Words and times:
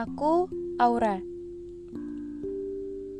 Aku, 0.00 0.48
Aura. 0.80 1.20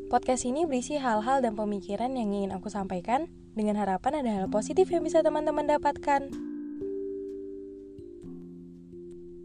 Podcast 0.08 0.48
ini 0.48 0.64
berisi 0.64 0.96
hal-hal 0.96 1.44
dan 1.44 1.52
pemikiran 1.52 2.08
yang 2.16 2.32
ingin 2.32 2.56
aku 2.56 2.72
sampaikan 2.72 3.28
dengan 3.52 3.76
harapan 3.76 4.24
ada 4.24 4.30
hal 4.40 4.46
positif 4.48 4.88
yang 4.88 5.04
bisa 5.04 5.20
teman-teman 5.20 5.68
dapatkan. 5.68 6.32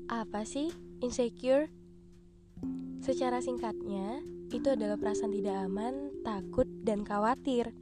Apa 0.08 0.48
sih 0.48 0.72
insecure? 1.04 1.68
Secara 3.04 3.44
singkatnya, 3.44 4.24
itu 4.56 4.72
adalah 4.72 4.96
perasaan 4.96 5.36
tidak 5.36 5.60
aman, 5.60 6.16
takut, 6.24 6.72
dan 6.88 7.04
khawatir. 7.04 7.76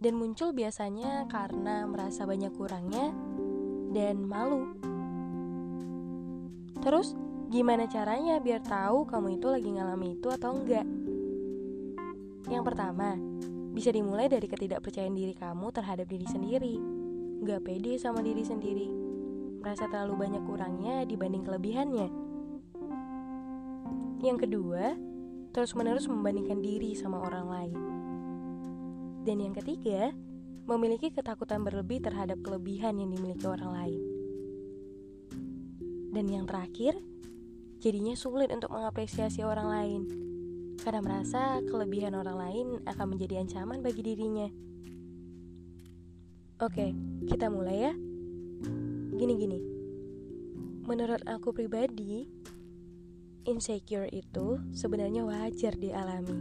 Dan 0.00 0.16
muncul 0.16 0.56
biasanya 0.56 1.28
karena 1.28 1.84
merasa 1.84 2.24
banyak 2.24 2.56
kurangnya 2.56 3.12
dan 3.92 4.24
malu. 4.24 4.72
Terus, 6.80 7.25
gimana 7.46 7.86
caranya 7.86 8.42
biar 8.42 8.62
tahu 8.62 9.06
kamu 9.06 9.38
itu 9.38 9.46
lagi 9.46 9.70
ngalami 9.70 10.18
itu 10.18 10.28
atau 10.30 10.50
enggak? 10.54 10.86
Yang 12.46 12.62
pertama, 12.62 13.18
bisa 13.74 13.90
dimulai 13.90 14.30
dari 14.30 14.46
ketidakpercayaan 14.46 15.14
diri 15.14 15.34
kamu 15.34 15.68
terhadap 15.74 16.06
diri 16.06 16.26
sendiri. 16.26 16.74
Gak 17.42 17.62
pede 17.66 17.98
sama 17.98 18.22
diri 18.22 18.42
sendiri. 18.46 18.88
Merasa 19.60 19.90
terlalu 19.90 20.14
banyak 20.26 20.42
kurangnya 20.46 21.02
dibanding 21.04 21.42
kelebihannya. 21.42 22.08
Yang 24.22 24.38
kedua, 24.48 24.96
terus-menerus 25.52 26.08
membandingkan 26.08 26.62
diri 26.62 26.96
sama 26.96 27.20
orang 27.20 27.46
lain. 27.50 27.78
Dan 29.26 29.42
yang 29.42 29.54
ketiga, 29.58 30.14
memiliki 30.66 31.10
ketakutan 31.10 31.62
berlebih 31.62 32.02
terhadap 32.02 32.38
kelebihan 32.42 32.98
yang 32.98 33.10
dimiliki 33.10 33.46
orang 33.46 33.70
lain. 33.74 34.02
Dan 36.14 36.26
yang 36.30 36.48
terakhir, 36.48 36.96
jadinya 37.86 38.18
sulit 38.18 38.50
untuk 38.50 38.74
mengapresiasi 38.74 39.46
orang 39.46 39.70
lain 39.70 40.02
karena 40.82 40.98
merasa 40.98 41.62
kelebihan 41.70 42.18
orang 42.18 42.34
lain 42.34 42.66
akan 42.82 43.14
menjadi 43.14 43.46
ancaman 43.46 43.78
bagi 43.78 44.02
dirinya. 44.02 44.50
Oke, 46.58 46.90
kita 47.30 47.46
mulai 47.46 47.86
ya. 47.86 47.92
Gini-gini. 49.14 49.62
Menurut 50.82 51.22
aku 51.30 51.54
pribadi, 51.54 52.26
insecure 53.46 54.10
itu 54.10 54.58
sebenarnya 54.74 55.22
wajar 55.22 55.78
dialami. 55.78 56.38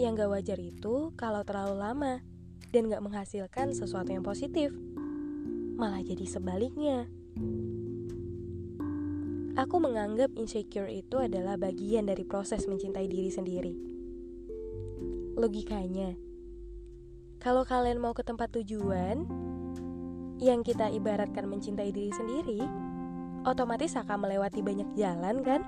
Yang 0.00 0.24
gak 0.24 0.32
wajar 0.32 0.58
itu 0.58 1.12
kalau 1.20 1.44
terlalu 1.44 1.76
lama 1.84 2.14
dan 2.72 2.88
gak 2.88 3.04
menghasilkan 3.04 3.76
sesuatu 3.76 4.08
yang 4.08 4.24
positif. 4.24 4.72
Malah 5.76 6.00
jadi 6.00 6.24
sebaliknya. 6.24 7.12
Aku 9.54 9.78
menganggap 9.78 10.34
insecure 10.34 10.90
itu 10.90 11.14
adalah 11.22 11.54
bagian 11.54 12.10
dari 12.10 12.26
proses 12.26 12.66
mencintai 12.66 13.06
diri 13.06 13.30
sendiri. 13.30 13.74
Logikanya, 15.38 16.18
kalau 17.38 17.62
kalian 17.62 18.02
mau 18.02 18.10
ke 18.18 18.26
tempat 18.26 18.50
tujuan 18.50 19.22
yang 20.42 20.66
kita 20.66 20.90
ibaratkan 20.90 21.46
mencintai 21.46 21.94
diri 21.94 22.10
sendiri, 22.10 22.66
otomatis 23.46 23.94
akan 23.94 24.26
melewati 24.26 24.58
banyak 24.58 24.90
jalan, 24.98 25.38
kan? 25.46 25.62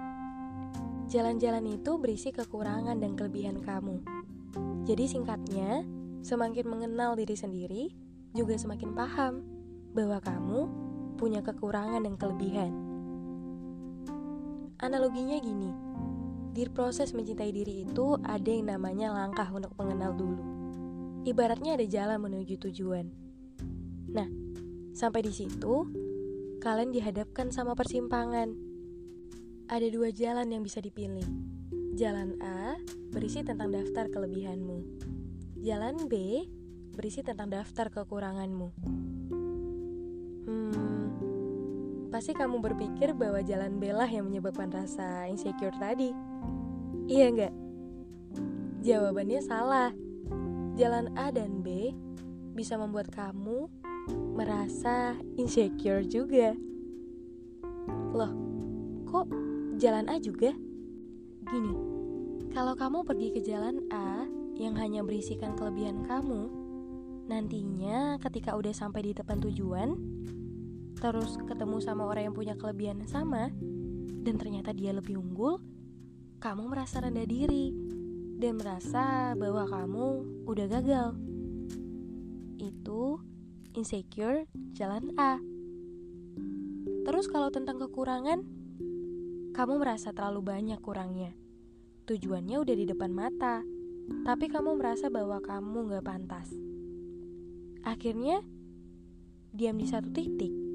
Jalan-jalan 1.07 1.79
itu 1.79 1.95
berisi 2.03 2.35
kekurangan 2.35 2.99
dan 2.99 3.15
kelebihan 3.15 3.63
kamu. 3.63 4.03
Jadi, 4.83 5.07
singkatnya, 5.07 5.87
semakin 6.27 6.67
mengenal 6.67 7.15
diri 7.15 7.39
sendiri, 7.39 7.95
juga 8.35 8.59
semakin 8.59 8.91
paham 8.99 9.47
bahwa 9.95 10.19
kamu 10.19 10.61
punya 11.15 11.39
kekurangan 11.47 12.03
dan 12.03 12.19
kelebihan. 12.19 12.86
Analoginya 14.87 15.35
gini, 15.43 15.67
di 16.55 16.63
proses 16.71 17.11
mencintai 17.11 17.51
diri 17.51 17.83
itu 17.83 18.15
ada 18.23 18.47
yang 18.47 18.71
namanya 18.71 19.11
langkah 19.11 19.51
untuk 19.51 19.75
mengenal 19.75 20.15
dulu. 20.15 20.47
Ibaratnya 21.27 21.75
ada 21.75 21.83
jalan 21.91 22.23
menuju 22.23 22.55
tujuan. 22.71 23.11
Nah, 24.15 24.31
sampai 24.95 25.27
di 25.27 25.35
situ, 25.35 25.91
kalian 26.63 26.95
dihadapkan 26.95 27.51
sama 27.51 27.75
persimpangan. 27.75 28.55
Ada 29.67 29.91
dua 29.91 30.15
jalan 30.15 30.55
yang 30.55 30.63
bisa 30.63 30.79
dipilih. 30.79 31.27
Jalan 31.99 32.39
A 32.39 32.79
berisi 33.11 33.43
tentang 33.43 33.75
daftar 33.75 34.07
kelebihanmu. 34.07 35.03
Jalan 35.67 36.07
B 36.07 36.47
berisi 36.95 37.27
tentang 37.27 37.51
daftar 37.51 37.91
kekuranganmu. 37.91 38.71
Pasti 42.17 42.33
kamu 42.33 42.65
berpikir 42.65 43.13
bahwa 43.13 43.45
jalan 43.45 43.77
belah 43.77 44.09
yang 44.09 44.33
menyebabkan 44.33 44.73
rasa 44.73 45.29
insecure 45.29 45.77
tadi. 45.77 46.17
Iya 47.13 47.29
enggak? 47.29 47.55
Jawabannya 48.81 49.45
salah. 49.45 49.93
Jalan 50.81 51.13
A 51.13 51.29
dan 51.29 51.61
B 51.61 51.93
bisa 52.57 52.81
membuat 52.81 53.13
kamu 53.13 53.69
merasa 54.33 55.13
insecure 55.37 56.09
juga. 56.09 56.57
Loh, 58.17 58.33
kok 59.05 59.29
jalan 59.77 60.09
A 60.09 60.17
juga? 60.17 60.57
Gini, 61.53 61.77
kalau 62.57 62.73
kamu 62.81 63.05
pergi 63.05 63.29
ke 63.37 63.45
jalan 63.45 63.85
A 63.93 64.25
yang 64.57 64.73
hanya 64.81 65.05
berisikan 65.05 65.53
kelebihan 65.53 66.01
kamu, 66.09 66.49
nantinya 67.29 68.17
ketika 68.25 68.57
udah 68.57 68.73
sampai 68.73 69.05
di 69.05 69.13
depan 69.13 69.37
tujuan, 69.45 70.01
terus 70.97 71.37
ketemu 71.45 71.77
sama 71.85 72.09
orang 72.09 72.33
yang 72.33 72.37
punya 72.37 72.55
kelebihan 72.57 73.05
yang 73.05 73.11
sama 73.13 73.53
dan 74.27 74.43
ternyata 74.43 74.75
dia 74.75 74.91
lebih 74.91 75.23
unggul, 75.23 75.63
kamu 76.43 76.67
merasa 76.67 76.99
rendah 76.99 77.31
diri 77.31 77.71
dan 78.43 78.59
merasa 78.59 79.39
bahwa 79.39 79.71
kamu 79.71 80.07
udah 80.51 80.67
gagal. 80.67 81.15
Itu 82.59 83.23
insecure 83.79 84.51
jalan 84.75 85.15
A. 85.15 85.39
Terus 87.07 87.31
kalau 87.31 87.55
tentang 87.55 87.79
kekurangan, 87.79 88.43
kamu 89.55 89.75
merasa 89.79 90.11
terlalu 90.11 90.43
banyak 90.43 90.83
kurangnya. 90.83 91.31
Tujuannya 92.11 92.57
udah 92.59 92.75
di 92.75 92.83
depan 92.83 93.15
mata, 93.15 93.63
tapi 94.27 94.51
kamu 94.51 94.75
merasa 94.75 95.07
bahwa 95.07 95.39
kamu 95.39 95.95
gak 95.95 96.03
pantas. 96.03 96.51
Akhirnya, 97.87 98.43
diam 99.55 99.79
di 99.79 99.87
satu 99.87 100.11
titik 100.11 100.66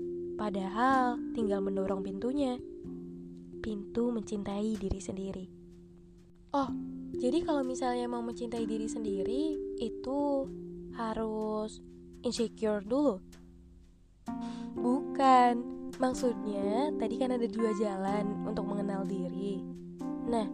Padahal 0.42 1.22
tinggal 1.38 1.62
mendorong 1.62 2.02
pintunya. 2.02 2.58
Pintu 3.62 4.10
mencintai 4.10 4.74
diri 4.74 4.98
sendiri. 4.98 5.46
Oh, 6.58 6.66
jadi 7.14 7.46
kalau 7.46 7.62
misalnya 7.62 8.10
mau 8.10 8.26
mencintai 8.26 8.66
diri 8.66 8.90
sendiri 8.90 9.54
itu 9.78 10.50
harus 10.98 11.78
insecure 12.26 12.82
dulu. 12.82 13.22
Bukan, 14.82 15.62
maksudnya 16.02 16.90
tadi 16.98 17.22
kan 17.22 17.38
ada 17.38 17.46
dua 17.46 17.78
jalan 17.78 18.42
untuk 18.42 18.66
mengenal 18.66 19.06
diri. 19.06 19.62
Nah, 20.26 20.50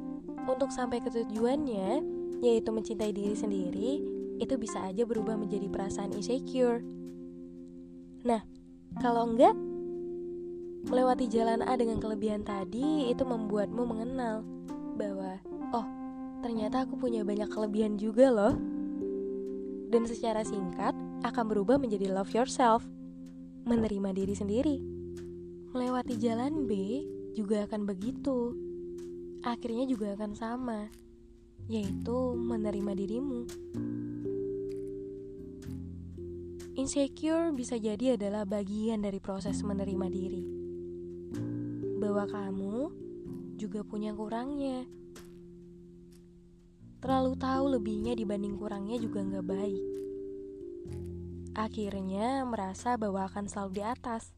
untuk 0.51 0.67
sampai 0.67 0.99
ke 0.99 1.07
tujuannya, 1.15 2.03
yaitu 2.43 2.75
mencintai 2.75 3.15
diri 3.15 3.39
sendiri, 3.39 3.91
itu 4.35 4.53
bisa 4.59 4.83
aja 4.83 5.07
berubah 5.07 5.39
menjadi 5.39 5.71
perasaan 5.71 6.11
insecure. 6.11 6.83
Nah, 8.27 8.43
kalau 8.99 9.31
enggak, 9.31 9.55
Melewati 10.87 11.27
jalan 11.27 11.67
A 11.67 11.75
dengan 11.75 11.99
kelebihan 11.99 12.47
tadi 12.47 13.11
itu 13.11 13.27
membuatmu 13.27 13.83
mengenal 13.83 14.39
bahwa 14.95 15.35
oh, 15.75 15.83
ternyata 16.39 16.87
aku 16.87 16.95
punya 16.95 17.27
banyak 17.27 17.51
kelebihan 17.51 17.99
juga 17.99 18.31
loh. 18.31 18.55
Dan 19.91 20.07
secara 20.07 20.47
singkat 20.47 20.95
akan 21.27 21.43
berubah 21.51 21.75
menjadi 21.75 22.07
love 22.07 22.31
yourself, 22.31 22.87
menerima 23.67 24.15
diri 24.15 24.31
sendiri. 24.31 24.77
Melewati 25.75 26.15
jalan 26.23 26.63
B 26.63 27.03
juga 27.35 27.67
akan 27.67 27.83
begitu. 27.83 28.55
Akhirnya 29.43 29.83
juga 29.91 30.15
akan 30.15 30.39
sama, 30.39 30.87
yaitu 31.67 32.31
menerima 32.31 32.95
dirimu. 32.95 33.43
Insecure 36.79 37.51
bisa 37.51 37.75
jadi 37.75 38.15
adalah 38.15 38.47
bagian 38.47 39.03
dari 39.03 39.19
proses 39.19 39.59
menerima 39.67 40.07
diri 40.07 40.56
bahwa 42.07 42.23
kamu 42.23 42.75
juga 43.59 43.83
punya 43.83 44.15
kurangnya. 44.15 44.87
Terlalu 47.03 47.35
tahu 47.35 47.65
lebihnya 47.75 48.15
dibanding 48.15 48.55
kurangnya 48.55 48.95
juga 48.95 49.27
nggak 49.27 49.43
baik. 49.43 49.83
Akhirnya 51.51 52.47
merasa 52.47 52.95
bahwa 52.95 53.27
akan 53.27 53.51
selalu 53.51 53.71
di 53.75 53.83
atas. 53.83 54.31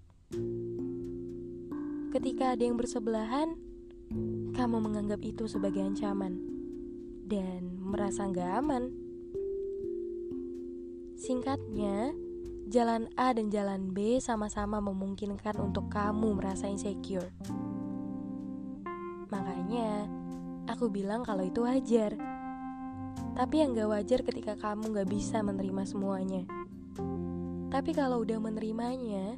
Ketika 2.10 2.57
ada 2.57 2.63
yang 2.66 2.74
bersebelahan, 2.74 3.54
kamu 4.57 4.77
menganggap 4.81 5.21
itu 5.21 5.45
sebagai 5.45 5.86
ancaman 5.86 6.42
dan 7.30 7.77
merasa 7.86 8.25
nggak 8.25 8.50
aman. 8.66 8.89
Singkatnya, 11.21 12.18
jalan 12.69 13.10
A 13.18 13.33
dan 13.33 13.50
jalan 13.50 13.89
B 13.98 14.21
sama-sama 14.21 14.77
memungkinkan 14.77 15.57
untuk 15.57 15.89
kamu 15.89 16.38
merasa 16.38 16.69
insecure. 16.69 17.33
Makanya, 19.33 20.06
aku 20.69 20.86
bilang 20.94 21.25
kalau 21.25 21.42
itu 21.42 21.66
wajar. 21.66 22.13
Tapi 23.33 23.56
yang 23.57 23.74
gak 23.74 23.89
wajar 23.89 24.19
ketika 24.21 24.54
kamu 24.54 24.94
gak 25.01 25.10
bisa 25.10 25.42
menerima 25.42 25.83
semuanya. 25.89 26.45
Tapi 27.74 27.89
kalau 27.94 28.21
udah 28.21 28.38
menerimanya, 28.38 29.33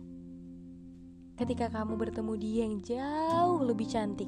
ketika 1.40 1.72
kamu 1.72 1.96
bertemu 1.96 2.34
dia 2.36 2.60
yang 2.68 2.76
jauh 2.84 3.64
lebih 3.64 3.88
cantik, 3.88 4.28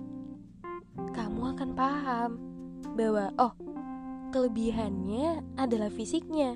kamu 1.12 1.60
akan 1.60 1.70
paham 1.76 2.32
bahwa, 2.96 3.36
oh, 3.36 3.52
kelebihannya 4.32 5.44
adalah 5.60 5.92
fisiknya. 5.92 6.56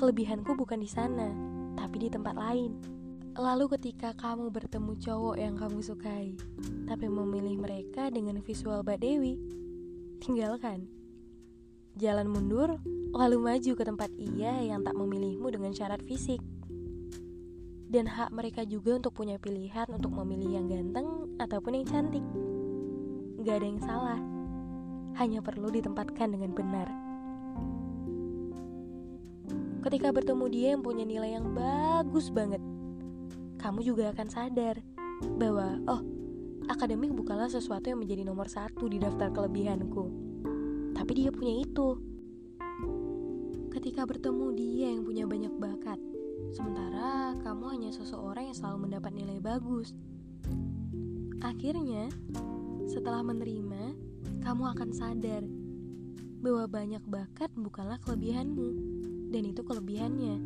Kelebihanku 0.00 0.56
bukan 0.56 0.80
di 0.80 0.88
sana, 0.88 1.28
tapi 1.76 2.00
di 2.00 2.08
tempat 2.08 2.32
lain. 2.32 2.72
Lalu 3.36 3.76
ketika 3.76 4.16
kamu 4.16 4.48
bertemu 4.48 4.96
cowok 4.96 5.36
yang 5.36 5.60
kamu 5.60 5.84
sukai, 5.84 6.32
tapi 6.88 7.04
memilih 7.04 7.60
mereka 7.60 8.08
dengan 8.08 8.40
visual 8.40 8.80
Mbak 8.80 8.96
Dewi, 8.96 9.36
tinggalkan. 10.24 10.88
Jalan 12.00 12.32
mundur, 12.32 12.80
lalu 13.12 13.44
maju 13.44 13.72
ke 13.76 13.84
tempat 13.84 14.08
ia 14.16 14.64
yang 14.64 14.80
tak 14.88 14.96
memilihmu 14.96 15.52
dengan 15.52 15.76
syarat 15.76 16.00
fisik. 16.08 16.40
Dan 17.92 18.08
hak 18.08 18.32
mereka 18.32 18.64
juga 18.64 18.96
untuk 18.96 19.12
punya 19.12 19.36
pilihan 19.36 19.84
untuk 19.92 20.16
memilih 20.16 20.64
yang 20.64 20.66
ganteng 20.72 21.36
ataupun 21.36 21.76
yang 21.76 21.84
cantik. 21.84 22.24
Gak 23.44 23.60
ada 23.60 23.66
yang 23.68 23.82
salah, 23.84 24.20
hanya 25.20 25.44
perlu 25.44 25.68
ditempatkan 25.68 26.32
dengan 26.32 26.56
benar. 26.56 26.88
Ketika 29.80 30.12
bertemu 30.12 30.44
dia 30.52 30.68
yang 30.76 30.84
punya 30.84 31.08
nilai 31.08 31.40
yang 31.40 31.56
bagus 31.56 32.28
banget, 32.28 32.60
kamu 33.56 33.80
juga 33.80 34.12
akan 34.12 34.28
sadar 34.28 34.76
bahwa, 35.40 35.80
oh, 35.88 36.04
akademik 36.68 37.16
bukanlah 37.16 37.48
sesuatu 37.48 37.88
yang 37.88 37.96
menjadi 37.96 38.28
nomor 38.28 38.44
satu 38.52 38.92
di 38.92 39.00
daftar 39.00 39.32
kelebihanku. 39.32 40.04
Tapi 40.92 41.12
dia 41.16 41.32
punya 41.32 41.64
itu. 41.64 41.96
Ketika 43.72 44.04
bertemu 44.04 44.46
dia 44.52 44.92
yang 44.92 45.00
punya 45.00 45.24
banyak 45.24 45.54
bakat, 45.56 45.96
sementara 46.52 47.32
kamu 47.40 47.64
hanya 47.72 47.90
seseorang 47.96 48.52
yang 48.52 48.56
selalu 48.60 48.84
mendapat 48.84 49.16
nilai 49.16 49.40
bagus. 49.40 49.96
Akhirnya, 51.40 52.12
setelah 52.84 53.24
menerima, 53.24 53.96
kamu 54.44 54.76
akan 54.76 54.90
sadar 54.92 55.40
bahwa 56.44 56.68
banyak 56.68 57.00
bakat 57.08 57.48
bukanlah 57.56 57.96
kelebihanmu 58.04 59.00
dan 59.30 59.42
itu 59.46 59.62
kelebihannya. 59.62 60.36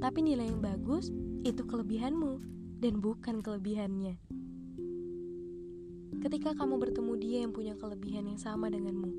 Tapi 0.00 0.18
nilai 0.24 0.48
yang 0.48 0.64
bagus 0.64 1.12
itu 1.44 1.62
kelebihanmu 1.62 2.40
dan 2.82 2.98
bukan 2.98 3.44
kelebihannya. 3.44 4.18
Ketika 6.22 6.56
kamu 6.56 6.80
bertemu 6.80 7.12
dia 7.20 7.38
yang 7.46 7.52
punya 7.54 7.76
kelebihan 7.78 8.26
yang 8.26 8.40
sama 8.40 8.72
denganmu 8.72 9.10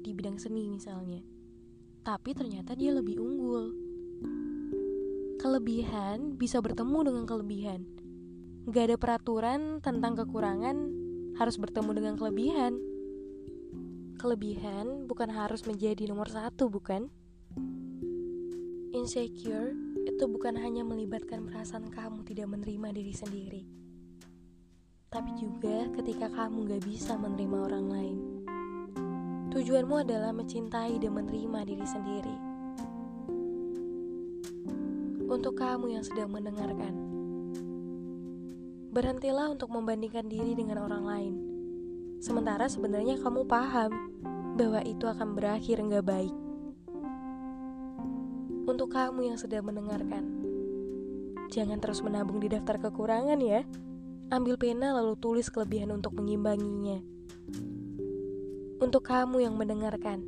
di 0.00 0.10
bidang 0.16 0.40
seni 0.40 0.70
misalnya, 0.70 1.20
tapi 2.06 2.32
ternyata 2.32 2.72
dia 2.72 2.96
lebih 2.96 3.20
unggul. 3.20 3.76
Kelebihan 5.40 6.36
bisa 6.36 6.60
bertemu 6.60 7.12
dengan 7.12 7.24
kelebihan. 7.28 7.80
Gak 8.68 8.92
ada 8.92 8.96
peraturan 9.00 9.80
tentang 9.80 10.16
kekurangan 10.16 10.76
harus 11.40 11.56
bertemu 11.56 11.90
dengan 11.96 12.14
kelebihan. 12.20 12.72
Kelebihan 14.20 15.08
bukan 15.08 15.32
harus 15.32 15.64
menjadi 15.64 16.04
nomor 16.12 16.28
satu, 16.28 16.68
bukan? 16.68 17.08
Insecure 18.90 19.70
itu 20.02 20.26
bukan 20.26 20.58
hanya 20.58 20.82
melibatkan 20.82 21.46
perasaan 21.46 21.94
kamu 21.94 22.26
tidak 22.26 22.50
menerima 22.50 22.90
diri 22.90 23.14
sendiri, 23.14 23.62
tapi 25.06 25.30
juga 25.38 25.86
ketika 25.94 26.26
kamu 26.26 26.66
gak 26.66 26.82
bisa 26.82 27.14
menerima 27.14 27.70
orang 27.70 27.86
lain. 27.86 28.18
Tujuanmu 29.54 29.94
adalah 30.02 30.34
mencintai 30.34 30.98
dan 30.98 31.14
menerima 31.14 31.60
diri 31.70 31.86
sendiri. 31.86 32.36
Untuk 35.30 35.54
kamu 35.54 35.94
yang 35.94 36.02
sedang 36.02 36.34
mendengarkan, 36.34 36.94
berhentilah 38.90 39.54
untuk 39.54 39.70
membandingkan 39.70 40.26
diri 40.26 40.58
dengan 40.58 40.82
orang 40.82 41.04
lain. 41.06 41.34
Sementara 42.18 42.66
sebenarnya 42.66 43.22
kamu 43.22 43.46
paham 43.46 43.94
bahwa 44.58 44.82
itu 44.82 45.06
akan 45.06 45.38
berakhir 45.38 45.78
nggak 45.78 46.02
baik. 46.02 46.39
Untuk 48.70 48.94
kamu 48.94 49.34
yang 49.34 49.34
sedang 49.34 49.66
mendengarkan, 49.66 50.22
jangan 51.50 51.82
terus 51.82 52.06
menabung 52.06 52.38
di 52.38 52.46
daftar 52.46 52.78
kekurangan 52.78 53.42
ya. 53.42 53.66
Ambil 54.30 54.62
pena 54.62 54.94
lalu 54.94 55.18
tulis 55.18 55.50
kelebihan 55.50 55.90
untuk 55.90 56.14
mengimbanginya. 56.14 57.02
Untuk 58.78 59.02
kamu 59.02 59.42
yang 59.42 59.58
mendengarkan, 59.58 60.22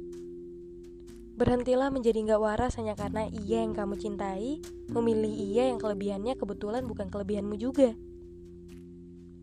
berhentilah 1.38 1.94
menjadi 1.94 2.18
nggak 2.18 2.42
waras 2.42 2.82
hanya 2.82 2.98
karena 2.98 3.30
ia 3.30 3.62
yang 3.62 3.78
kamu 3.78 3.94
cintai, 3.94 4.58
memilih 4.90 5.30
ia 5.30 5.70
yang 5.70 5.78
kelebihannya 5.78 6.34
kebetulan 6.34 6.82
bukan 6.82 7.14
kelebihanmu 7.14 7.54
juga. 7.62 7.94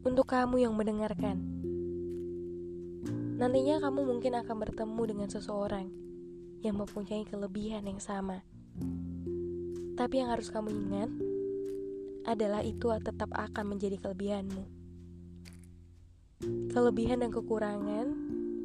Untuk 0.03 0.27
kamu 0.27 0.67
yang 0.67 0.75
mendengarkan, 0.75 1.39
nantinya 3.39 3.79
kamu 3.79 4.11
mungkin 4.11 4.35
akan 4.43 4.55
bertemu 4.59 5.01
dengan 5.07 5.31
seseorang 5.31 5.87
yang 6.59 6.75
mempunyai 6.75 7.23
kelebihan 7.23 7.87
yang 7.87 8.03
sama. 8.03 8.43
Tapi 9.99 10.13
yang 10.23 10.31
harus 10.31 10.47
kamu 10.47 10.69
ingat 10.71 11.11
adalah 12.23 12.63
itu 12.63 12.87
tetap 13.03 13.29
akan 13.35 13.75
menjadi 13.75 13.99
kelebihanmu. 13.99 14.63
Kelebihan 16.71 17.19
dan 17.19 17.35
kekurangan 17.35 18.07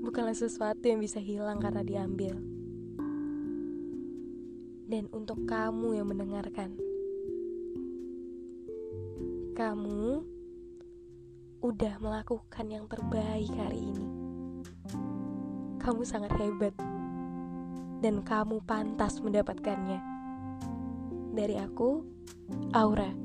bukanlah 0.05 0.37
sesuatu 0.37 0.84
yang 0.87 1.02
bisa 1.02 1.19
hilang 1.19 1.58
karena 1.58 1.82
diambil. 1.82 2.38
Dan 4.84 5.11
untuk 5.11 5.43
kamu 5.49 5.99
yang 5.99 6.06
mendengarkan, 6.06 6.76
kamu 9.58 10.22
udah 11.64 11.94
melakukan 11.99 12.66
yang 12.69 12.84
terbaik 12.87 13.49
hari 13.56 13.81
ini. 13.90 14.06
Kamu 15.81 16.05
sangat 16.05 16.37
hebat 16.37 16.76
dan 18.04 18.20
kamu 18.20 18.60
pantas 18.68 19.24
mendapatkannya. 19.24 19.96
Dari 21.32 21.56
aku, 21.56 22.04
Aura. 22.76 23.24